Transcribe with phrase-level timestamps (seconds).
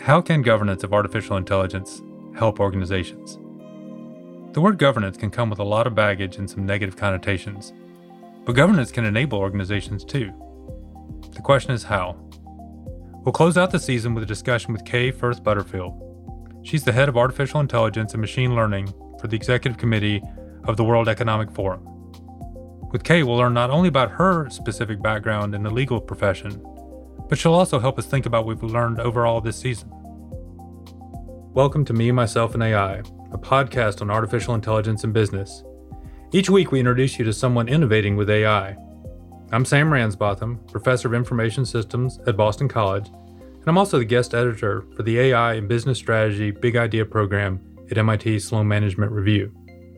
[0.00, 2.00] How can governance of artificial intelligence
[2.36, 3.38] help organizations?
[4.52, 7.72] The word governance can come with a lot of baggage and some negative connotations,
[8.44, 10.32] but governance can enable organizations too.
[11.32, 12.16] The question is how?
[13.24, 16.00] We'll close out the season with a discussion with Kay Firth Butterfield.
[16.62, 20.22] She's the head of artificial intelligence and machine learning for the executive committee
[20.64, 21.82] of the World Economic Forum.
[22.92, 26.64] With Kay, we'll learn not only about her specific background in the legal profession,
[27.28, 29.88] but she'll also help us think about what we've learned overall this season.
[31.52, 32.98] Welcome to Me, Myself, and AI,
[33.32, 35.64] a podcast on artificial intelligence and business.
[36.32, 38.76] Each week, we introduce you to someone innovating with AI.
[39.52, 44.34] I'm Sam Ransbotham, Professor of Information Systems at Boston College, and I'm also the guest
[44.34, 49.52] editor for the AI and Business Strategy Big Idea program at MIT Sloan Management Review.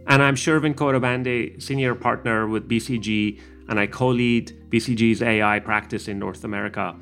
[0.06, 6.08] And I'm Shervin Khodabandeh, Senior Partner with BCG, and I co lead BCG's AI practice
[6.08, 6.96] in North America.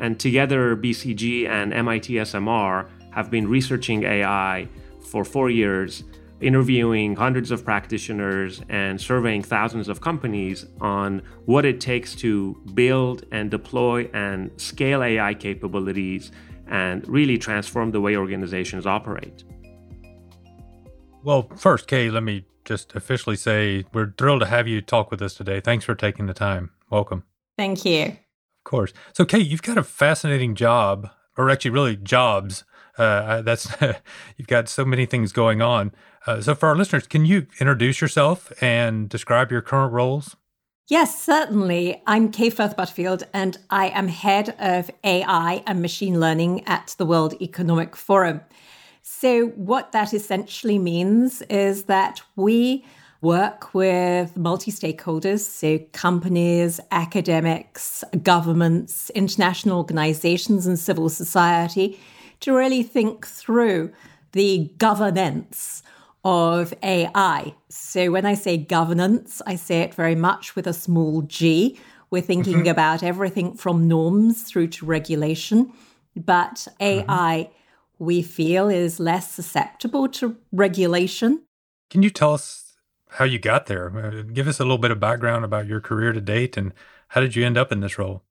[0.00, 4.66] And together, BCG and MIT SMR have been researching AI
[5.10, 6.04] for four years,
[6.40, 13.26] interviewing hundreds of practitioners and surveying thousands of companies on what it takes to build
[13.30, 16.32] and deploy and scale AI capabilities
[16.66, 19.44] and really transform the way organizations operate.
[21.22, 25.20] Well, first, Kay, let me just officially say we're thrilled to have you talk with
[25.20, 25.60] us today.
[25.60, 26.70] Thanks for taking the time.
[26.88, 27.24] Welcome.
[27.58, 28.16] Thank you.
[28.60, 28.92] Of course.
[29.14, 32.64] So, Kate, you've got a fascinating job, or actually, really jobs.
[32.98, 33.68] Uh, that's
[34.36, 35.92] you've got so many things going on.
[36.26, 40.36] Uh, so, for our listeners, can you introduce yourself and describe your current roles?
[40.88, 42.02] Yes, certainly.
[42.06, 47.06] I'm Kay Firth Butterfield, and I am head of AI and machine learning at the
[47.06, 48.42] World Economic Forum.
[49.00, 52.84] So, what that essentially means is that we
[53.20, 62.00] work with multi stakeholders, so companies, academics, governments, international organizations, and civil society,
[62.40, 63.92] to really think through
[64.32, 65.82] the governance
[66.24, 67.54] of AI.
[67.68, 71.78] So, when I say governance, I say it very much with a small g.
[72.10, 72.68] We're thinking mm-hmm.
[72.68, 75.72] about everything from norms through to regulation,
[76.16, 77.48] but AI.
[77.48, 77.54] Mm-hmm
[78.00, 81.42] we feel is less susceptible to regulation.
[81.90, 82.69] Can you tell us
[83.10, 83.96] how you got there?
[83.96, 86.72] Uh, give us a little bit of background about your career to date and
[87.08, 88.22] how did you end up in this role?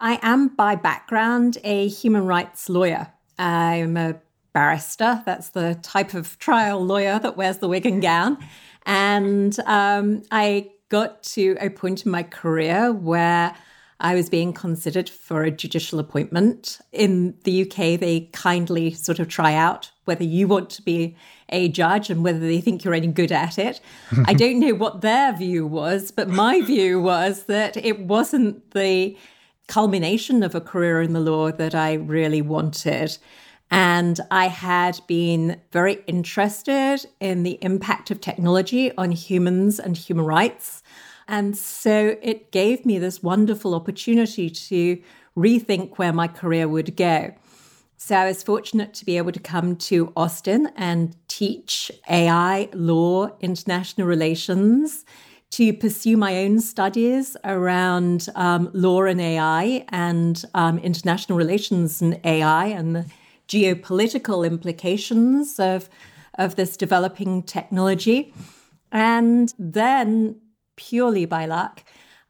[0.00, 3.12] I am by background a human rights lawyer.
[3.38, 4.16] I'm a
[4.52, 5.22] barrister.
[5.26, 8.38] That's the type of trial lawyer that wears the wig and gown.
[8.84, 13.54] And um, I got to a point in my career where
[14.00, 16.78] I was being considered for a judicial appointment.
[16.92, 21.14] In the UK, they kindly sort of try out whether you want to be
[21.50, 23.80] a judge and whether they think you're any good at it.
[24.24, 29.16] I don't know what their view was, but my view was that it wasn't the
[29.68, 33.18] culmination of a career in the law that I really wanted.
[33.70, 40.24] And I had been very interested in the impact of technology on humans and human
[40.24, 40.82] rights.
[41.26, 45.02] And so it gave me this wonderful opportunity to
[45.36, 47.34] rethink where my career would go.
[47.98, 53.30] So I was fortunate to be able to come to Austin and teach AI, law,
[53.40, 55.04] international relations,
[55.52, 62.20] to pursue my own studies around um, law and AI and um, international relations and
[62.24, 63.06] AI and the
[63.48, 65.88] geopolitical implications of,
[66.34, 68.34] of this developing technology.
[68.92, 70.38] And then
[70.76, 71.82] purely by luck,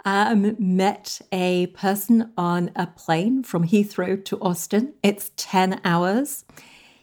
[0.07, 4.95] um, met a person on a plane from Heathrow to Austin.
[5.03, 6.45] It's 10 hours.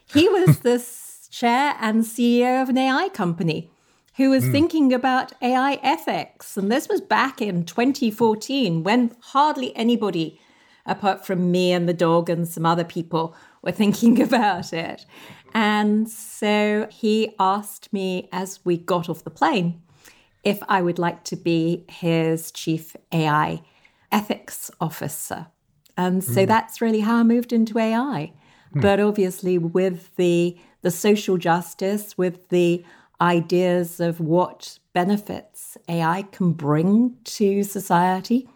[0.06, 0.82] He was the
[1.30, 3.70] chair and CEO of an AI company
[4.16, 4.52] who was mm.
[4.52, 6.56] thinking about AI ethics.
[6.56, 10.40] And this was back in 2014 when hardly anybody,
[10.86, 15.04] apart from me and the dog and some other people, were thinking about it.
[15.52, 19.82] And so he asked me as we got off the plane
[20.44, 23.62] if I would like to be his chief AI
[24.12, 25.46] ethics officer.
[25.96, 26.46] And so mm.
[26.46, 28.32] that's really how I moved into AI.
[28.74, 28.82] Mm.
[28.82, 32.84] But obviously, with the, the social justice, with the
[33.20, 38.48] ideas of what benefits AI can bring to society,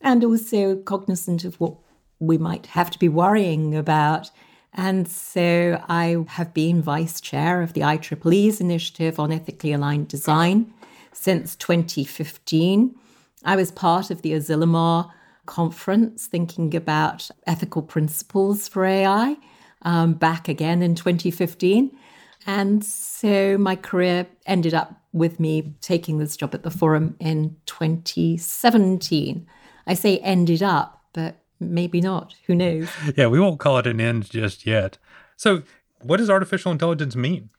[0.00, 1.74] and also cognizant of what
[2.18, 4.30] we might have to be worrying about.
[4.72, 10.72] And so I have been vice chair of the IEEE's initiative on ethically aligned design
[11.16, 12.94] since 2015.
[13.44, 15.10] I was part of the Asilomar
[15.46, 19.36] conference thinking about ethical principles for AI
[19.82, 21.96] um, back again in 2015.
[22.46, 27.56] And so my career ended up with me taking this job at the forum in
[27.66, 29.46] 2017.
[29.86, 32.34] I say ended up, but maybe not.
[32.46, 32.88] Who knows?
[33.16, 34.98] yeah, we won't call it an end just yet.
[35.36, 35.62] So,
[36.02, 37.50] what does artificial intelligence mean?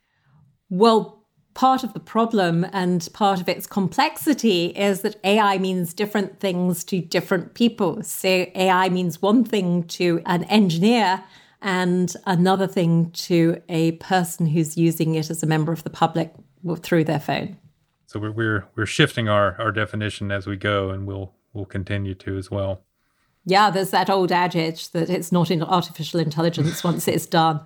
[0.70, 1.17] Well,
[1.58, 6.84] part of the problem and part of its complexity is that AI means different things
[6.84, 8.00] to different people.
[8.04, 11.24] So, AI means one thing to an engineer
[11.60, 16.32] and another thing to a person who's using it as a member of the public
[16.76, 17.56] through their phone.
[18.06, 22.14] So we're we're, we're shifting our, our definition as we go, and we'll we'll continue
[22.14, 22.84] to as well.
[23.44, 27.62] Yeah, there's that old adage that it's not in artificial intelligence once it's done.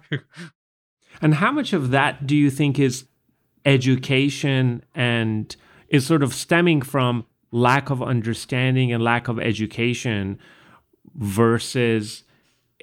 [1.21, 3.05] and how much of that do you think is
[3.65, 5.55] education and
[5.89, 10.39] is sort of stemming from lack of understanding and lack of education
[11.15, 12.25] versus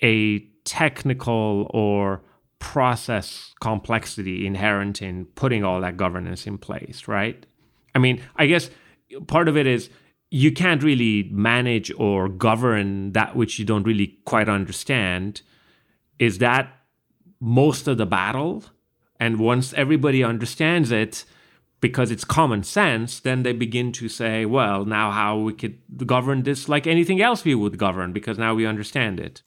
[0.03, 2.21] a technical or
[2.59, 7.45] process complexity inherent in putting all that governance in place, right?
[7.95, 8.69] I mean, I guess
[9.27, 9.89] part of it is
[10.29, 15.41] you can't really manage or govern that which you don't really quite understand.
[16.19, 16.71] Is that
[17.39, 18.63] most of the battle?
[19.19, 21.25] And once everybody understands it,
[21.81, 26.43] because it's common sense, then they begin to say, well, now how we could govern
[26.43, 29.41] this like anything else we would govern, because now we understand it.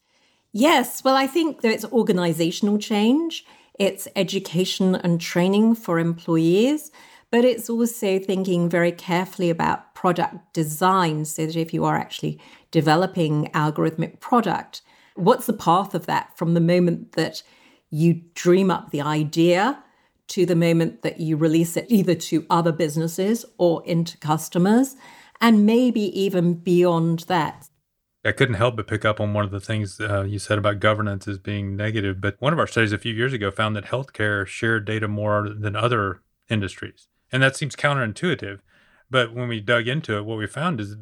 [0.51, 3.45] Yes, well, I think that it's organizational change,
[3.79, 6.91] it's education and training for employees,
[7.31, 12.39] but it's also thinking very carefully about product design so that if you are actually
[12.69, 14.83] developing algorithmic product,
[15.15, 17.41] what's the path of that from the moment that
[17.93, 19.83] you dream up the idea
[20.27, 24.95] to the moment that you release it either to other businesses or into customers,
[25.39, 27.69] and maybe even beyond that.
[28.25, 30.79] I couldn't help but pick up on one of the things uh, you said about
[30.79, 32.19] governance as being negative.
[32.19, 35.47] But one of our studies a few years ago found that healthcare shared data more
[35.49, 37.07] than other industries.
[37.31, 38.59] And that seems counterintuitive.
[39.11, 40.95] But when we dug into it, what we found is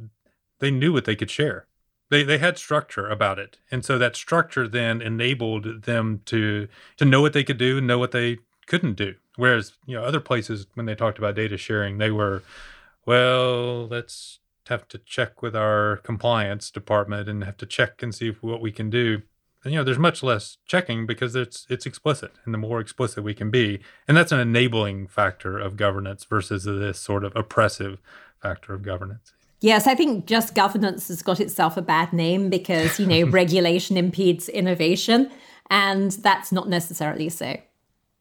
[0.59, 1.67] they knew what they could share.
[2.11, 3.57] They, they had structure about it.
[3.71, 6.67] And so that structure then enabled them to
[6.97, 9.15] to know what they could do and know what they couldn't do.
[9.37, 12.43] Whereas, you know, other places when they talked about data sharing, they were,
[13.05, 18.31] well, let's have to check with our compliance department and have to check and see
[18.41, 19.21] what we can do.
[19.63, 23.23] And, you know, there's much less checking because it's it's explicit, and the more explicit
[23.23, 28.01] we can be, and that's an enabling factor of governance versus this sort of oppressive
[28.41, 29.31] factor of governance.
[29.61, 33.95] Yes, I think just governance has got itself a bad name because, you know, regulation
[33.95, 35.31] impedes innovation,
[35.69, 37.57] and that's not necessarily so.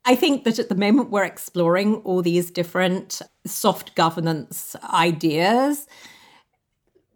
[0.05, 5.87] I think that at the moment we're exploring all these different soft governance ideas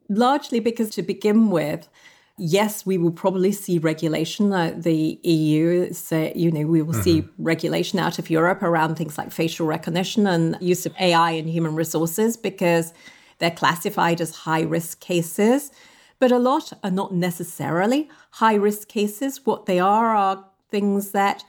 [0.08, 1.88] largely because to begin with,
[2.36, 4.52] yes, we will probably see regulation.
[4.52, 7.02] Uh, the EU say, you know, we will mm-hmm.
[7.02, 11.48] see regulation out of Europe around things like facial recognition and use of AI in
[11.48, 12.92] human resources because
[13.38, 15.70] they're classified as high risk cases.
[16.18, 19.44] But a lot are not necessarily high risk cases.
[19.44, 21.44] What they are are things that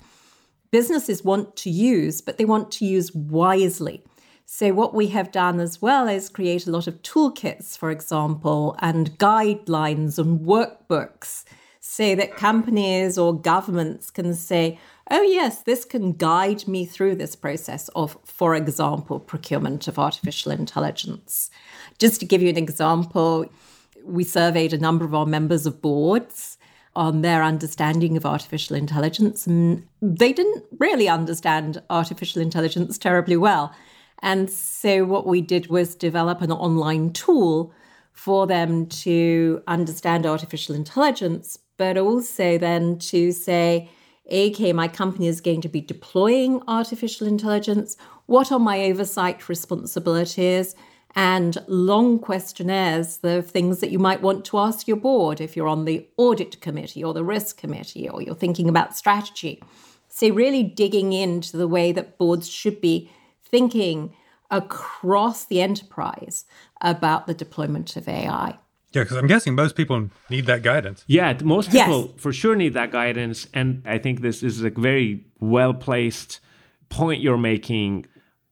[0.71, 4.03] businesses want to use, but they want to use wisely.
[4.45, 8.75] So, what we have done as well is create a lot of toolkits, for example,
[8.79, 11.45] and guidelines and workbooks
[11.79, 14.79] so that companies or governments can say,
[15.11, 20.51] oh, yes, this can guide me through this process of, for example, procurement of artificial
[20.51, 21.49] intelligence.
[21.99, 23.45] Just to give you an example,
[24.03, 26.57] we surveyed a number of our members of boards
[26.95, 33.75] on their understanding of artificial intelligence, and they didn't really understand artificial intelligence terribly well.
[34.21, 37.73] And so what we did was develop an online tool
[38.13, 43.89] for them to understand artificial intelligence, but also then to say,
[44.31, 47.97] okay, my company is going to be deploying artificial intelligence.
[48.25, 50.75] What are my oversight responsibilities?
[51.17, 55.67] And long questionnaires, the things that you might want to ask your board if you're
[55.67, 59.63] on the audit committee or the risk committee or you're thinking about strategy.
[60.09, 63.09] So, really digging into the way that boards should be
[63.43, 64.13] thinking
[64.51, 66.45] across the enterprise
[66.81, 68.57] about the deployment of AI.
[68.95, 71.03] Yeah, because I'm guessing most people need that guidance.
[71.07, 72.21] Yeah, most people yes.
[72.21, 73.47] for sure need that guidance.
[73.53, 76.39] And I think this is a very well placed
[76.89, 78.05] point you're making.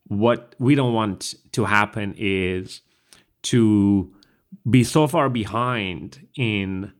[0.07, 2.81] What we don't want to happen is
[3.43, 4.13] to
[4.69, 6.91] be so far behind in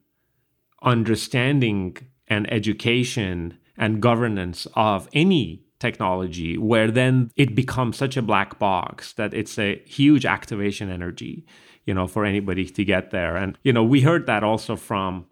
[0.81, 1.97] understanding
[2.27, 9.13] and education and governance of any technology where then it becomes such a black box
[9.19, 11.45] that it's a huge activation energy
[11.87, 15.25] you know for anybody to get there and you know we heard that also from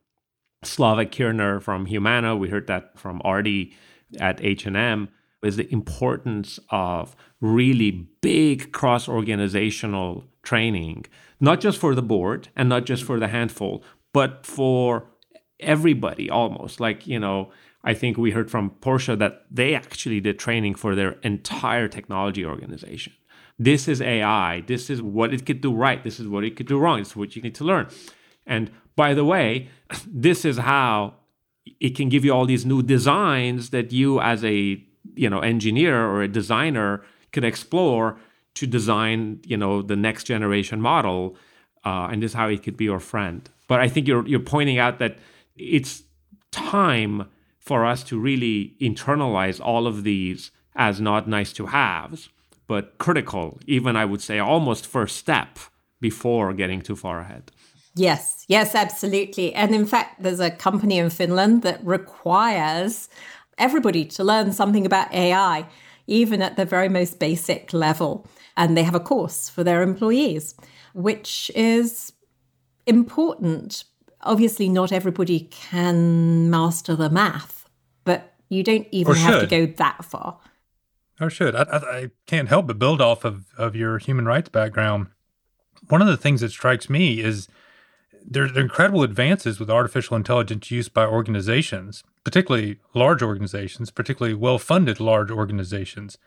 [0.64, 3.74] Slava Kierner from Humana we heard that from Arti
[4.20, 5.08] at H&M
[5.42, 7.92] is the importance of really
[8.22, 11.06] big cross organizational training
[11.40, 15.12] not just for the board and not just for the handful but for
[15.62, 16.80] everybody almost.
[16.80, 17.52] Like, you know,
[17.84, 22.46] I think we heard from Porsche that they actually did training for their entire technology
[22.46, 23.14] organization.
[23.58, 24.62] This is AI.
[24.62, 26.04] This is what it could do right.
[26.04, 27.00] This is what it could do wrong.
[27.00, 27.88] It's what you need to learn.
[28.46, 29.70] And by the way,
[30.08, 31.16] this is how
[31.80, 34.84] it can give you all these new designs that you as a
[35.16, 38.18] you know engineer or a designer could explore
[38.54, 41.36] to design you know the next generation model
[41.86, 44.40] uh, and this is how it could be your friend but i think you're you're
[44.40, 45.18] pointing out that
[45.56, 46.04] it's
[46.52, 47.28] time
[47.62, 52.30] for us to really internalize all of these as not nice to haves
[52.68, 55.60] but critical even i would say almost first step
[56.02, 57.52] before getting too far ahead
[57.96, 59.54] Yes, yes, absolutely.
[59.54, 63.10] And in fact, there's a company in Finland that requires
[63.58, 65.66] everybody to learn something about AI,
[66.08, 68.26] even at the very most basic level.
[68.56, 70.56] And they have a course for their employees,
[70.94, 72.14] which is
[72.88, 73.84] important.
[74.24, 77.68] Obviously, not everybody can master the math,
[78.04, 80.40] but you don't even have to go that far.
[81.20, 81.56] Or should.
[81.56, 85.08] I, I, I can't help but build off of, of your human rights background.
[85.90, 87.48] One of the things that strikes me is
[88.26, 94.58] there are incredible advances with artificial intelligence use by organizations, particularly large organizations, particularly well
[94.58, 96.18] funded large organizations.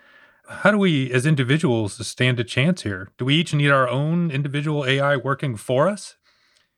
[0.49, 3.09] How do we, as individuals, stand a chance here?
[3.17, 6.17] Do we each need our own individual AI working for us?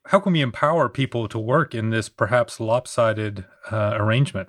[0.06, 4.48] How can we empower people to work in this perhaps lopsided uh, arrangement?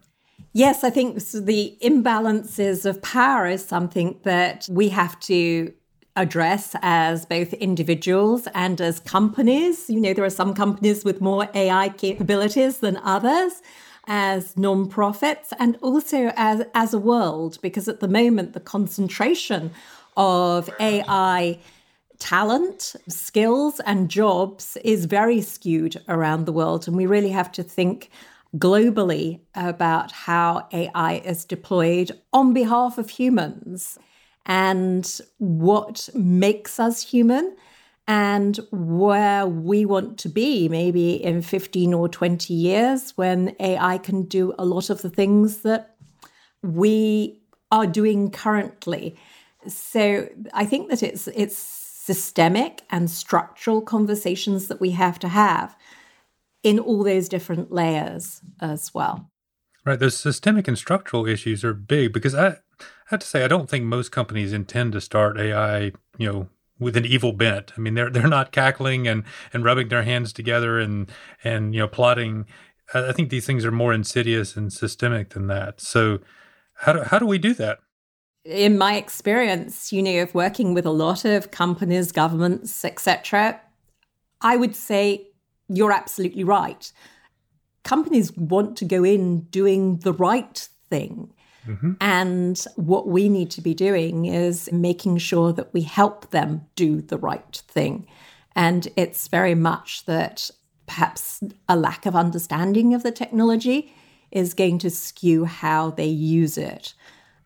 [0.54, 5.74] Yes, I think the imbalances of power is something that we have to
[6.16, 9.90] address as both individuals and as companies.
[9.90, 13.62] You know, there are some companies with more AI capabilities than others
[14.08, 19.72] as nonprofits and also as, as a world, because at the moment, the concentration
[20.16, 21.60] of AI
[22.20, 26.88] talent, skills, and jobs is very skewed around the world.
[26.88, 28.10] And we really have to think
[28.58, 33.98] globally about how AI is deployed on behalf of humans
[34.46, 37.56] and what makes us human
[38.08, 44.24] and where we want to be maybe in 15 or 20 years when AI can
[44.24, 45.96] do a lot of the things that
[46.64, 49.18] we are doing currently.
[49.68, 55.76] So I think that it's it's systemic and structural conversations that we have to have
[56.64, 59.30] in all those different layers as well.
[59.84, 62.60] Right, those systemic and structural issues are big because I
[63.08, 66.48] have to say, I don't think most companies intend to start AI, you know,
[66.80, 67.74] with an evil bent.
[67.78, 71.12] I mean, they're they're not cackling and and rubbing their hands together and
[71.44, 72.46] and you know plotting.
[72.94, 75.82] I think these things are more insidious and systemic than that.
[75.82, 76.20] So,
[76.76, 77.80] how do how do we do that?
[78.48, 83.60] In my experience, you know, of working with a lot of companies, governments, etc.,
[84.42, 85.27] I would say
[85.68, 86.92] you're absolutely right.
[87.84, 91.34] Companies want to go in doing the right thing.
[91.68, 91.94] Mm-hmm.
[92.00, 97.01] And what we need to be doing is making sure that we help them do
[97.01, 98.08] the right thing.
[98.56, 100.50] And it's very much that
[100.86, 103.94] perhaps a lack of understanding of the technology
[104.32, 106.94] is going to skew how they use it.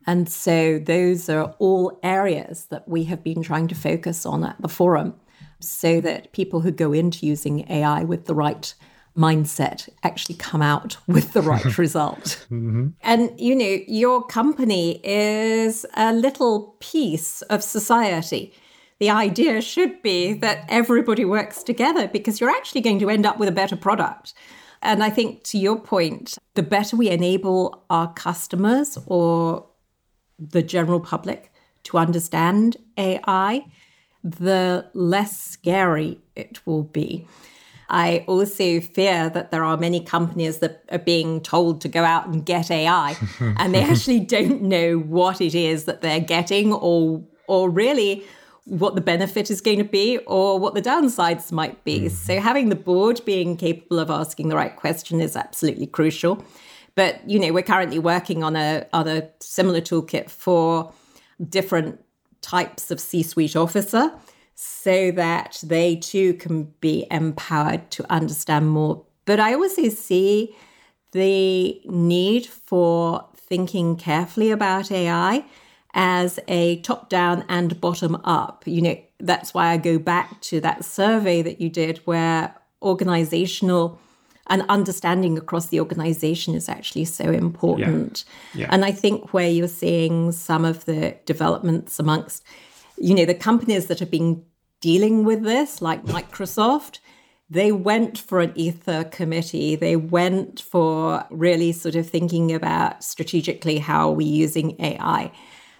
[0.07, 4.61] And so those are all areas that we have been trying to focus on at
[4.61, 5.15] the forum
[5.59, 8.73] so that people who go into using AI with the right
[9.17, 12.45] mindset actually come out with the right result.
[12.49, 12.89] Mm-hmm.
[13.01, 18.53] And, you know, your company is a little piece of society.
[18.99, 23.39] The idea should be that everybody works together because you're actually going to end up
[23.39, 24.33] with a better product.
[24.83, 29.67] And I think to your point, the better we enable our customers or
[30.49, 31.51] the general public
[31.83, 33.65] to understand AI,
[34.23, 37.27] the less scary it will be.
[37.89, 42.27] I also fear that there are many companies that are being told to go out
[42.27, 47.21] and get AI and they actually don't know what it is that they're getting or
[47.47, 48.23] or really
[48.65, 52.01] what the benefit is going to be or what the downsides might be.
[52.01, 52.11] Mm.
[52.11, 56.45] So having the board being capable of asking the right question is absolutely crucial.
[56.95, 60.93] But you know, we're currently working on a a similar toolkit for
[61.49, 62.03] different
[62.41, 64.11] types of C-suite officer
[64.55, 69.05] so that they too can be empowered to understand more.
[69.25, 70.55] But I also see
[71.11, 75.45] the need for thinking carefully about AI
[75.93, 78.63] as a top down and bottom up.
[78.65, 83.99] You know, that's why I go back to that survey that you did where organizational
[84.51, 88.25] and understanding across the organization is actually so important.
[88.53, 88.61] Yeah.
[88.61, 88.67] Yeah.
[88.69, 92.43] And I think where you're seeing some of the developments amongst,
[92.97, 94.43] you know, the companies that are being
[94.81, 96.99] dealing with this, like Microsoft,
[97.49, 99.77] they went for an Aether committee.
[99.77, 105.31] They went for really sort of thinking about strategically how are we using AI.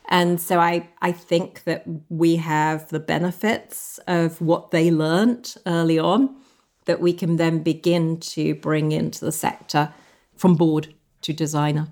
[0.08, 6.00] And so I, I think that we have the benefits of what they learned early
[6.00, 6.41] on
[6.86, 9.94] that we can then begin to bring into the sector
[10.36, 11.88] from board to designer.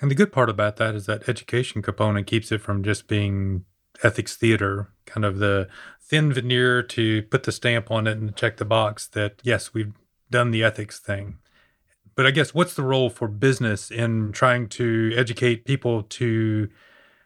[0.00, 3.64] And the good part about that is that education component keeps it from just being
[4.02, 5.68] ethics theater, kind of the
[6.00, 9.92] thin veneer to put the stamp on it and check the box that, yes, we've
[10.30, 11.38] done the ethics thing.
[12.14, 16.68] But I guess what's the role for business in trying to educate people to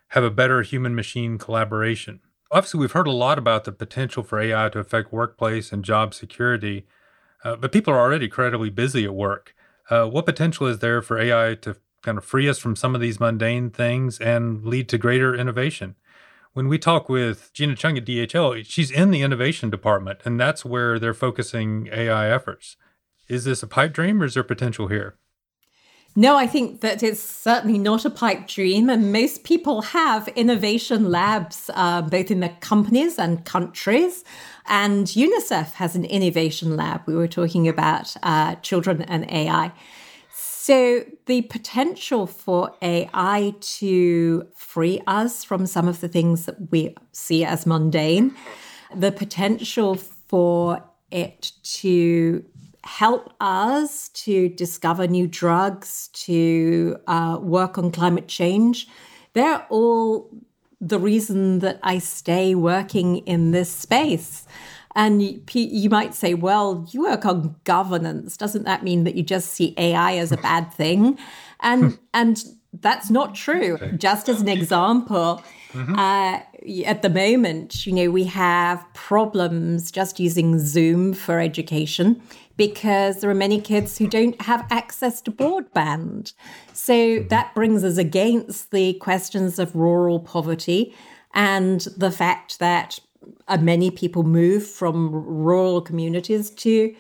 [0.09, 2.21] have a better human machine collaboration?
[2.53, 6.13] Obviously, we've heard a lot about the potential for AI to affect workplace and job
[6.13, 6.85] security,
[7.45, 9.55] uh, but people are already incredibly busy at work.
[9.89, 13.01] Uh, what potential is there for AI to kind of free us from some of
[13.01, 15.97] these mundane things and lead to greater innovation?
[16.53, 20.63] When we talk with Gina Chung at DHL, she's in the innovation department, and that's
[20.63, 22.77] where they're focusing AI efforts.
[23.29, 25.17] Is this a pipe dream or is there potential here?
[26.15, 28.91] No, I think that it's certainly not a pipe dream.
[28.91, 34.23] And most people have innovation labs, uh, both in their companies and countries.
[34.67, 37.03] And UNICEF has an innovation lab.
[37.07, 39.73] We were talking about uh, children and AI.
[40.35, 46.95] So, the potential for AI to free us from some of the things that we
[47.11, 48.35] see as mundane,
[48.95, 52.45] the potential for it to
[52.85, 58.89] help us to discover new drugs, to uh, work on climate change,
[59.35, 60.31] they're all
[60.81, 64.47] the reason that I stay working in this space.
[64.95, 68.37] And you, might say, well, you work on governance.
[68.37, 71.19] Doesn't that mean that you just see AI as a bad thing?
[71.61, 72.45] And and
[72.81, 73.79] that's not true.
[73.97, 75.95] Just as an example, mm-hmm.
[75.95, 76.41] uh,
[76.85, 82.23] at the moment, you know, we have problems just using Zoom for education
[82.57, 86.33] because there are many kids who don't have access to broadband.
[86.73, 87.29] So mm-hmm.
[87.29, 90.95] that brings us against the questions of rural poverty
[91.35, 92.99] and the fact that
[93.49, 96.95] uh, many people move from rural communities to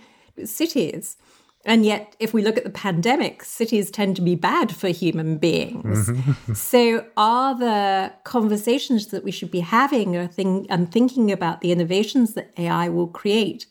[0.44, 1.16] cities.
[1.64, 5.38] And yet, if we look at the pandemic, cities tend to be bad for human
[5.38, 6.08] beings.
[6.08, 6.52] Mm-hmm.
[6.54, 11.70] so, are the conversations that we should be having or think, and thinking about the
[11.70, 13.66] innovations that AI will create,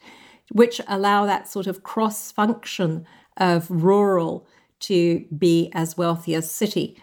[0.51, 4.47] which allow that sort of cross function of rural
[4.81, 7.01] to be as wealthy as city?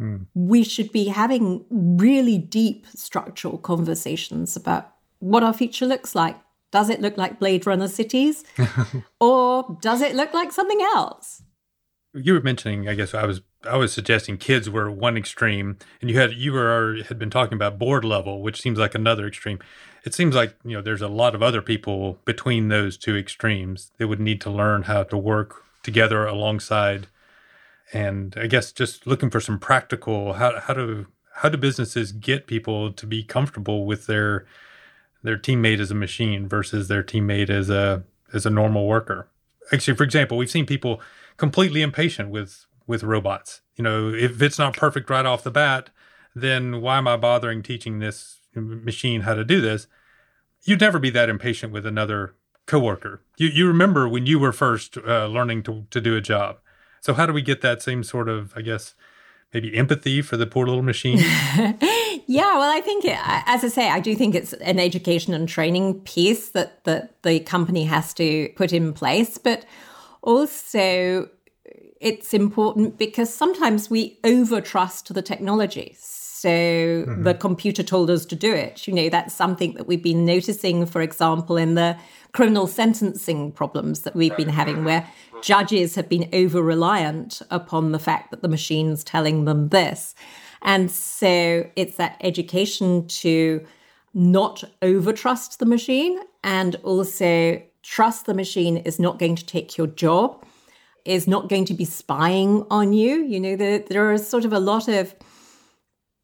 [0.00, 0.26] Mm.
[0.34, 6.36] We should be having really deep structural conversations about what our future looks like.
[6.74, 8.42] Does it look like Blade Runner cities?
[9.20, 11.40] or does it look like something else?
[12.12, 16.10] You were mentioning, I guess I was I was suggesting kids were one extreme, and
[16.10, 19.60] you had you were had been talking about board level, which seems like another extreme.
[20.04, 23.92] It seems like you know there's a lot of other people between those two extremes
[23.98, 27.06] that would need to learn how to work together alongside
[27.92, 32.48] and I guess just looking for some practical how how do how do businesses get
[32.48, 34.46] people to be comfortable with their
[35.24, 39.28] their teammate as a machine versus their teammate as a as a normal worker.
[39.72, 41.00] Actually, for example, we've seen people
[41.36, 43.62] completely impatient with with robots.
[43.74, 45.90] You know, if it's not perfect right off the bat,
[46.36, 49.88] then why am I bothering teaching this machine how to do this?
[50.62, 53.20] You'd never be that impatient with another coworker.
[53.36, 56.58] You you remember when you were first uh, learning to to do a job
[57.04, 58.94] so how do we get that same sort of, I guess,
[59.52, 61.18] maybe empathy for the poor little machine?
[62.26, 65.48] yeah, well, I think, it, as I say, I do think it's an education and
[65.48, 69.38] training piece that, that the company has to put in place.
[69.38, 69.64] But
[70.22, 71.28] also,
[72.00, 75.96] it's important because sometimes we over trust the technology.
[75.98, 77.22] So mm-hmm.
[77.22, 78.86] the computer told us to do it.
[78.86, 81.96] You know, that's something that we've been noticing, for example, in the
[82.32, 85.08] criminal sentencing problems that we've been having, where
[85.40, 90.14] judges have been over reliant upon the fact that the machine's telling them this.
[90.64, 93.64] And so it's that education to
[94.14, 99.76] not over trust the machine and also trust the machine is not going to take
[99.76, 100.44] your job,
[101.04, 103.22] is not going to be spying on you.
[103.22, 105.14] You know, there, there are sort of a lot of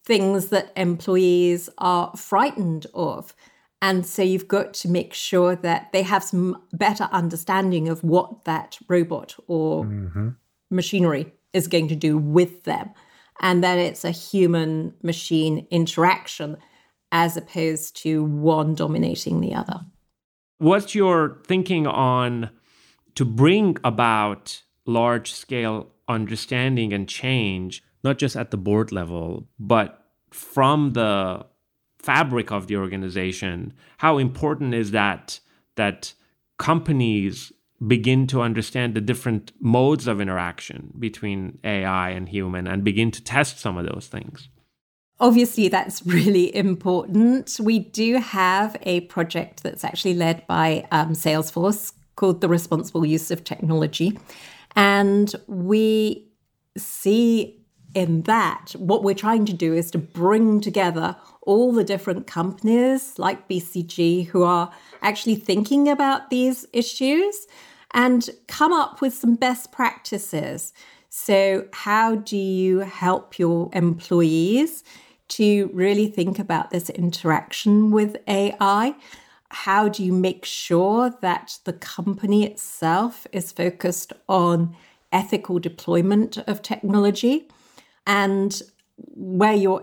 [0.04, 3.34] things that employees are frightened of.
[3.82, 8.44] And so you've got to make sure that they have some better understanding of what
[8.44, 10.28] that robot or mm-hmm.
[10.70, 12.90] machinery is going to do with them.
[13.40, 16.58] And that it's a human machine interaction
[17.10, 19.80] as opposed to one dominating the other.
[20.58, 22.50] What's your thinking on
[23.14, 30.00] to bring about large scale understanding and change, not just at the board level, but
[30.30, 31.46] from the
[31.98, 35.38] fabric of the organization how important is that
[35.76, 36.14] that
[36.58, 37.52] companies
[37.86, 43.24] begin to understand the different modes of interaction between AI and human and begin to
[43.24, 44.48] test some of those things?
[45.18, 47.58] Obviously, that's really important.
[47.62, 53.30] We do have a project that's actually led by um, Salesforce called the Responsible Use
[53.30, 54.18] of Technology.
[54.76, 56.28] And we
[56.76, 57.56] see
[57.94, 61.16] in that what we're trying to do is to bring together
[61.50, 64.70] all the different companies like BCG who are
[65.02, 67.48] actually thinking about these issues
[67.92, 70.72] and come up with some best practices.
[71.08, 74.84] So, how do you help your employees
[75.30, 78.94] to really think about this interaction with AI?
[79.48, 84.76] How do you make sure that the company itself is focused on
[85.10, 87.48] ethical deployment of technology?
[88.06, 88.62] And
[89.16, 89.80] where your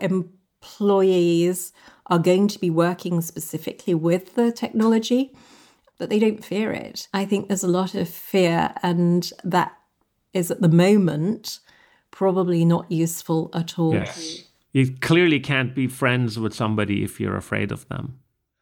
[0.61, 1.73] employees
[2.07, 5.35] are going to be working specifically with the technology,
[5.97, 7.07] that they don't fear it.
[7.13, 9.75] I think there's a lot of fear, and that
[10.33, 11.59] is at the moment
[12.11, 13.93] probably not useful at all.
[13.93, 14.43] Yes.
[14.73, 18.19] You clearly can't be friends with somebody if you're afraid of them.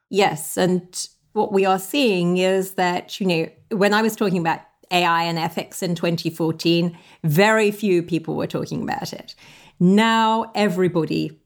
[0.10, 0.58] Yes.
[0.58, 5.24] And what we are seeing is that, you know, when I was talking about AI
[5.24, 9.36] and ethics in 2014, very few people were talking about it.
[9.80, 11.40] Now everybody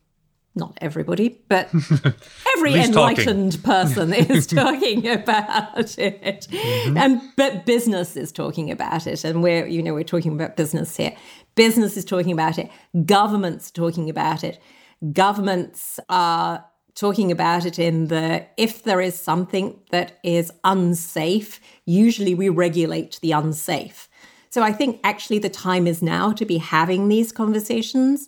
[0.60, 1.74] not everybody, but
[2.58, 3.64] every enlightened talking.
[3.64, 6.48] person is talking about it.
[6.52, 6.98] Mm-hmm.
[6.98, 9.24] And but business is talking about it.
[9.24, 11.16] And we're, you know, we're talking about business here.
[11.56, 12.70] Business is talking about it.
[13.06, 14.62] Governments talking about it.
[15.14, 22.36] Governments are talking about it in the if there is something that is unsafe, usually
[22.36, 24.10] we regulate the unsafe.
[24.50, 28.28] So I think actually the time is now to be having these conversations.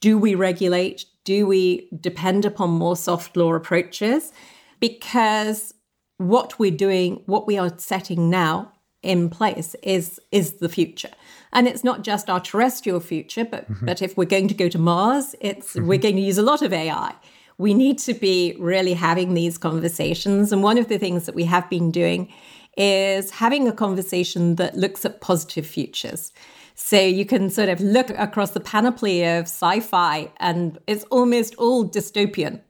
[0.00, 1.06] Do we regulate?
[1.24, 4.32] Do we depend upon more soft law approaches?
[4.80, 5.74] Because
[6.18, 11.10] what we're doing, what we are setting now in place is is the future.
[11.52, 13.86] And it's not just our terrestrial future, but mm-hmm.
[13.86, 15.86] but if we're going to go to Mars, it's mm-hmm.
[15.86, 17.14] we're going to use a lot of AI.
[17.56, 20.50] We need to be really having these conversations.
[20.50, 22.32] And one of the things that we have been doing
[22.76, 26.32] is having a conversation that looks at positive futures.
[26.74, 31.54] So you can sort of look across the panoply of sci fi, and it's almost
[31.54, 32.60] all dystopian.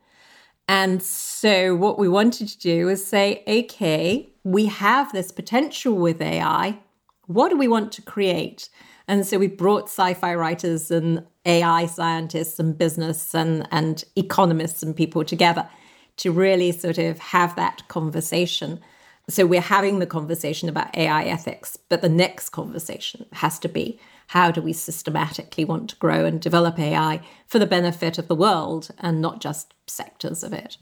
[0.69, 6.21] And so, what we wanted to do is say, okay, we have this potential with
[6.23, 6.79] AI.
[7.27, 8.69] What do we want to create?
[9.07, 14.83] And so, we brought sci fi writers and AI scientists and business and, and economists
[14.83, 15.69] and people together
[16.17, 18.81] to really sort of have that conversation.
[19.29, 23.99] So we're having the conversation about AI ethics, but the next conversation has to be
[24.29, 28.35] how do we systematically want to grow and develop AI for the benefit of the
[28.35, 30.77] world and not just sectors of it?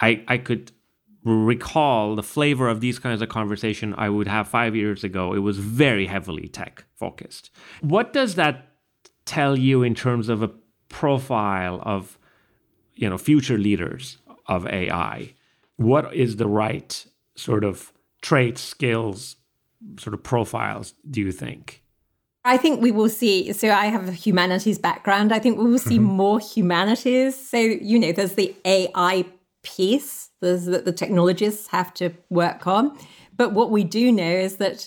[0.00, 0.72] I, I could
[1.24, 5.32] recall the flavor of these kinds of conversation I would have five years ago.
[5.32, 7.50] It was very heavily tech focused.
[7.80, 8.68] What does that
[9.24, 10.50] tell you in terms of a
[10.88, 12.18] profile of
[12.94, 15.34] you know future leaders of AI?
[15.76, 17.04] What is the right
[17.36, 17.92] sort of
[18.22, 19.36] traits, skills,
[19.98, 21.82] sort of profiles, do you think?
[22.44, 23.52] I think we will see.
[23.52, 25.32] So, I have a humanities background.
[25.32, 26.04] I think we will see mm-hmm.
[26.04, 27.36] more humanities.
[27.36, 29.24] So, you know, there's the AI
[29.62, 32.96] piece that the technologists have to work on.
[33.36, 34.86] But what we do know is that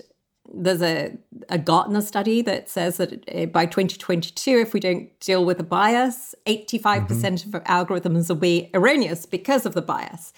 [0.54, 1.18] there's a,
[1.50, 5.64] a Gartner study that says that uh, by 2022, if we don't deal with the
[5.64, 10.32] bias, 85% mm hmm of algorithms will be erroneous because of the bias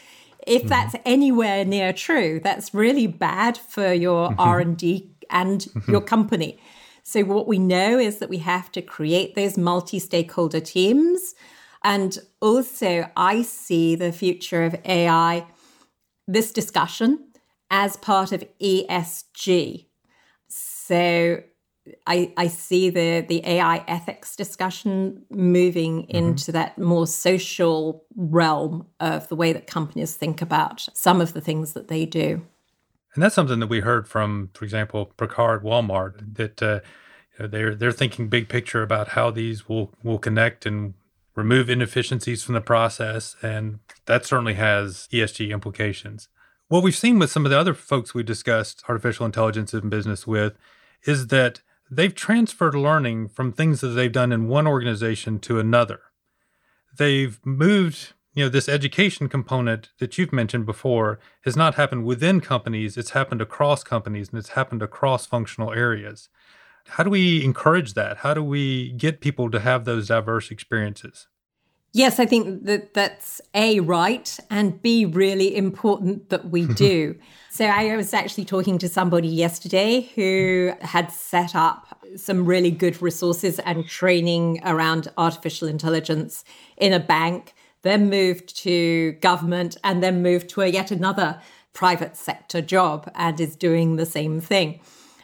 [0.50, 0.70] if mm-hmm.
[0.70, 4.40] that's anywhere near true, that's really bad for your mm-hmm.
[4.40, 5.92] R and D and mm-hmm.
[5.92, 6.60] your company.
[7.04, 11.34] So what we know is that we have to create those multi-stakeholder teams,
[11.84, 15.46] and also I see the future of AI,
[16.28, 17.32] this discussion
[17.72, 19.86] as part of ESG.
[20.48, 21.44] So
[22.08, 26.16] I, I see the, the AI ethics discussion moving mm-hmm.
[26.16, 31.42] into that more social realm of the way that companies think about some of the
[31.42, 32.46] things that they do.
[33.14, 36.80] And that's something that we heard from, for example, Prakhar Walmart, that uh,
[37.34, 40.94] you know, they're they're thinking big picture about how these will will connect and
[41.36, 46.28] remove inefficiencies from the process, and that certainly has ESG implications.
[46.68, 50.28] What we've seen with some of the other folks we discussed artificial intelligence in business
[50.28, 50.54] with
[51.04, 56.02] is that they've transferred learning from things that they've done in one organization to another.
[56.98, 62.42] They've moved, you know, this education component that you've mentioned before has not happened within
[62.42, 66.30] companies, it's happened across companies and it's happened across functional areas.
[66.88, 68.18] How do we encourage that?
[68.18, 71.28] How do we get people to have those diverse experiences?
[71.92, 77.16] Yes, I think that that's A, right, and B, really important that we do.
[77.50, 83.02] so I was actually talking to somebody yesterday who had set up some really good
[83.02, 86.44] resources and training around artificial intelligence
[86.78, 91.42] in a bank, then moved to government, and then moved to a yet another
[91.74, 94.80] private sector job and is doing the same thing.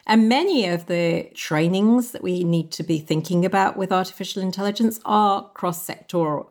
[0.06, 5.00] And many of the trainings that we need to be thinking about with artificial intelligence
[5.04, 6.46] are cross sectoral.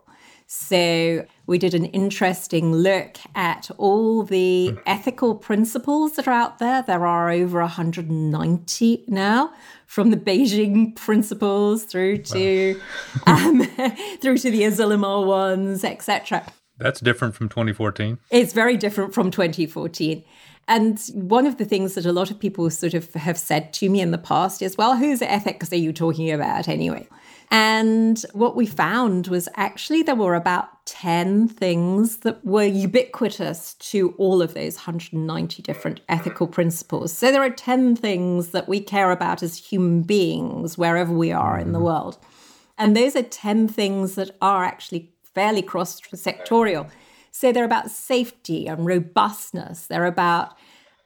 [0.58, 6.82] So we did an interesting look at all the ethical principles that are out there.
[6.82, 9.54] There are over 190 now,
[9.86, 12.82] from the Beijing principles through to
[13.28, 13.36] wow.
[13.36, 13.64] um,
[14.22, 16.46] through to the Asilomar ones, etc.
[16.78, 18.18] That's different from 2014.
[18.32, 20.24] It's very different from 2014.
[20.68, 23.90] And one of the things that a lot of people sort of have said to
[23.90, 27.08] me in the past is, well, whose ethics are you talking about anyway?
[27.52, 34.14] And what we found was actually there were about 10 things that were ubiquitous to
[34.18, 37.14] all of those 190 different ethical principles.
[37.14, 41.60] So there are 10 things that we care about as human beings wherever we are
[41.60, 41.86] in the mm-hmm.
[41.86, 42.18] world.
[42.78, 46.90] And those are 10 things that are actually fairly cross sectorial.
[47.32, 50.56] So they're about safety and robustness, they're about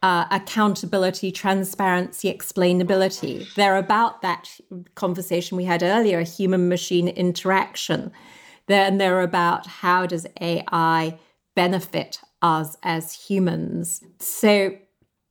[0.01, 3.53] uh, accountability, transparency, explainability.
[3.55, 4.49] They're about that
[4.95, 8.11] conversation we had earlier human machine interaction.
[8.67, 11.17] Then they're about how does AI
[11.55, 14.01] benefit us as humans.
[14.19, 14.77] So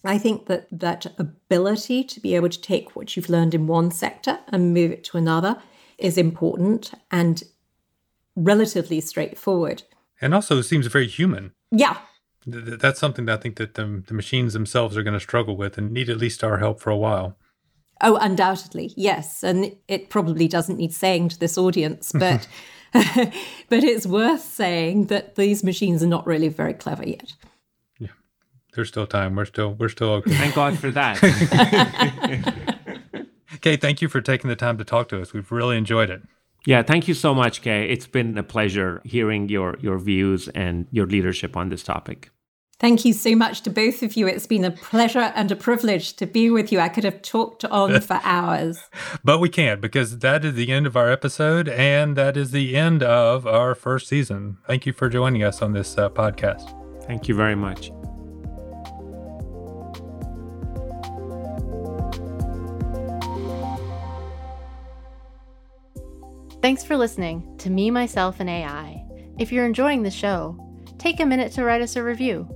[0.04, 3.90] I think that that ability to be able to take what you've learned in one
[3.90, 5.62] sector and move it to another
[5.96, 7.42] is important and
[8.36, 9.82] relatively straightforward.
[10.20, 11.52] And also seems very human.
[11.70, 11.98] Yeah,
[12.48, 15.78] that's something that I think that the, the machines themselves are going to struggle with
[15.78, 17.36] and need at least our help for a while.
[18.00, 22.46] Oh, undoubtedly, yes, and it probably doesn't need saying to this audience, but
[22.92, 27.34] but it's worth saying that these machines are not really very clever yet.
[27.98, 28.12] Yeah,
[28.74, 29.34] there's still time.
[29.34, 30.32] We're still we're still okay.
[30.34, 31.22] Thank God for that.
[33.56, 35.32] okay, thank you for taking the time to talk to us.
[35.32, 36.22] We've really enjoyed it.
[36.66, 37.88] Yeah, thank you so much, Kay.
[37.88, 42.30] It's been a pleasure hearing your your views and your leadership on this topic.
[42.80, 44.28] Thank you so much to both of you.
[44.28, 46.78] It's been a pleasure and a privilege to be with you.
[46.78, 48.78] I could have talked on for hours.
[49.24, 52.76] but we can't because that is the end of our episode and that is the
[52.76, 54.58] end of our first season.
[54.64, 56.72] Thank you for joining us on this uh, podcast.
[57.04, 57.90] Thank you very much.
[66.62, 69.04] Thanks for listening to Me, Myself, and AI.
[69.38, 70.56] If you're enjoying the show,
[70.98, 72.48] take a minute to write us a review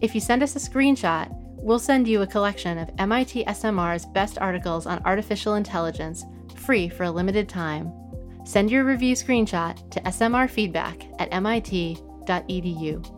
[0.00, 4.38] if you send us a screenshot, we'll send you a collection of MIT SMR's best
[4.38, 7.92] articles on artificial intelligence free for a limited time.
[8.44, 13.17] Send your review screenshot to smrfeedback at mit.edu.